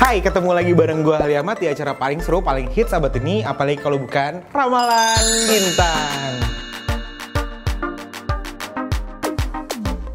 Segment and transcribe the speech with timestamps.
[0.00, 3.84] Hai, ketemu lagi bareng gue Haliamat di acara paling seru, paling hits abad ini, apalagi
[3.84, 6.40] kalau bukan Ramalan Bintang.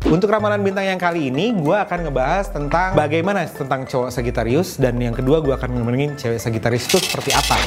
[0.09, 4.97] Untuk ramalan bintang yang kali ini, gue akan ngebahas tentang bagaimana tentang cowok Sagittarius dan
[4.97, 7.57] yang kedua gue akan ngomongin cewek Sagittarius itu seperti apa.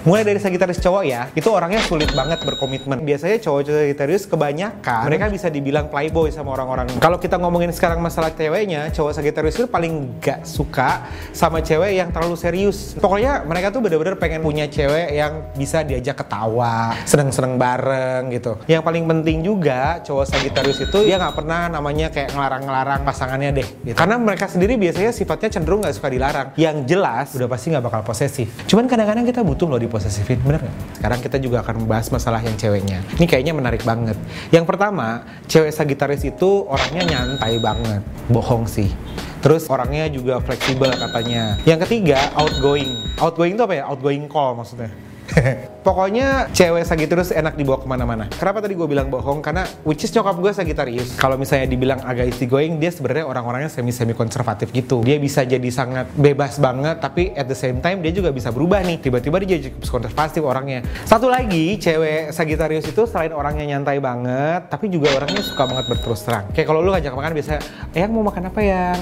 [0.00, 3.04] Mulai dari Sagittarius cowok ya, itu orangnya sulit banget berkomitmen.
[3.04, 6.88] Biasanya cowok-cowok Sagittarius kebanyakan mereka bisa dibilang playboy sama orang-orang.
[6.96, 11.04] Kalau kita ngomongin sekarang masalah ceweknya, cowok Sagittarius itu paling gak suka
[11.36, 12.96] sama cewek yang terlalu serius.
[12.96, 18.56] Pokoknya mereka tuh bener-bener pengen punya cewek yang bisa diajak ketawa, seneng-seneng bareng gitu.
[18.72, 23.68] Yang paling penting juga cowok Sagittarius itu dia nggak pernah namanya kayak ngelarang-ngelarang pasangannya deh.
[23.84, 23.96] Gitu.
[24.00, 26.48] Karena mereka sendiri biasanya sifatnya cenderung nggak suka dilarang.
[26.56, 28.48] Yang jelas udah pasti nggak bakal posesif.
[28.64, 30.76] Cuman kadang-kadang kita butuh loh diposesifin, bener nggak?
[31.02, 33.02] Sekarang kita juga akan membahas masalah yang ceweknya.
[33.18, 34.14] Ini kayaknya menarik banget.
[34.54, 38.00] Yang pertama, cewek Sagittarius itu orangnya nyantai banget.
[38.30, 38.94] Bohong sih.
[39.42, 41.58] Terus orangnya juga fleksibel katanya.
[41.66, 43.18] Yang ketiga, outgoing.
[43.18, 43.84] Outgoing itu apa ya?
[43.90, 45.09] Outgoing call maksudnya.
[45.86, 48.24] Pokoknya cewek Sagittarius enak dibawa ke mana-mana.
[48.36, 49.40] Kenapa tadi gue bilang bohong?
[49.40, 51.16] Karena which is nyokap gue Sagittarius.
[51.16, 55.00] Kalau misalnya dibilang agak easy going, dia sebenarnya orang-orangnya semi-semi konservatif gitu.
[55.00, 58.84] Dia bisa jadi sangat bebas banget, tapi at the same time dia juga bisa berubah
[58.84, 59.00] nih.
[59.00, 60.84] Tiba-tiba dia jadi konservatif orangnya.
[61.08, 66.22] Satu lagi, cewek Sagittarius itu selain orangnya nyantai banget, tapi juga orangnya suka banget berterus
[66.26, 66.44] terang.
[66.52, 67.52] Kayak kalau lu ngajak makan biasa,
[67.96, 68.98] yang mau makan apa yang?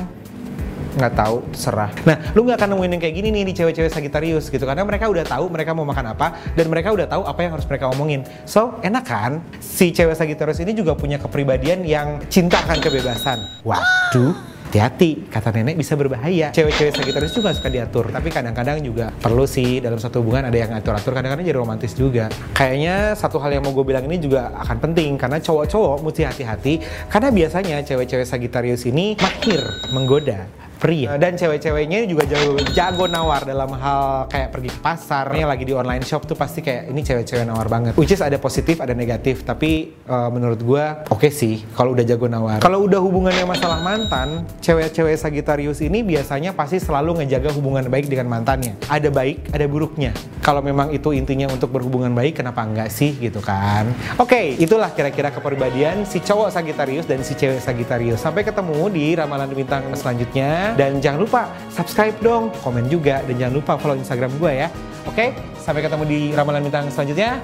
[0.99, 1.95] Nggak tahu serah.
[2.03, 5.07] Nah, lu nggak akan nemuin yang kayak gini nih di cewek-cewek Sagittarius gitu karena mereka
[5.07, 8.27] udah tahu mereka mau makan apa dan mereka udah tahu apa yang harus mereka omongin.
[8.45, 9.41] So, enak kan?
[9.63, 13.39] Si cewek Sagittarius ini juga punya kepribadian yang cinta akan kebebasan.
[13.63, 14.35] Waduh,
[14.69, 16.53] hati-hati, kata nenek bisa berbahaya.
[16.53, 20.77] Cewek-cewek Sagittarius juga suka diatur, tapi kadang-kadang juga perlu sih dalam satu hubungan ada yang
[20.77, 22.29] atur-atur, kadang-kadang jadi romantis juga.
[22.53, 26.85] Kayaknya satu hal yang mau gue bilang ini juga akan penting, karena cowok-cowok mesti hati-hati,
[27.09, 29.65] karena biasanya cewek-cewek Sagittarius ini mahir
[29.97, 30.45] menggoda
[30.79, 35.27] pria dan cewek-ceweknya juga jago jago nawar dalam hal kayak pergi ke pasar.
[35.35, 37.93] Lagi di online shop tuh pasti kayak ini cewek-cewek nawar banget.
[37.99, 42.05] Which is ada positif ada negatif tapi uh, menurut gua oke okay sih kalau udah
[42.07, 42.63] jago nawar.
[42.63, 48.31] Kalau udah hubungannya masalah mantan cewek-cewek Sagittarius ini biasanya pasti selalu ngejaga hubungan baik dengan
[48.31, 48.79] mantannya.
[48.87, 50.15] Ada baik ada buruknya.
[50.45, 53.91] Kalau memang itu intinya untuk berhubungan baik kenapa enggak sih gitu kan?
[54.21, 58.21] Oke okay, itulah kira-kira kepribadian si cowok Sagittarius dan si cewek Sagittarius.
[58.21, 61.41] Sampai ketemu di ramalan bintang selanjutnya dan jangan lupa
[61.71, 64.69] subscribe dong, komen juga dan jangan lupa follow Instagram gue ya.
[65.07, 67.39] Oke, sampai ketemu di ramalan bintang selanjutnya.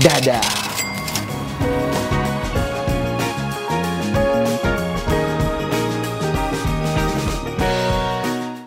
[0.00, 0.69] Dadah.